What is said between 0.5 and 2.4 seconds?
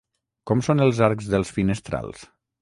Com són els arcs dels finestrals?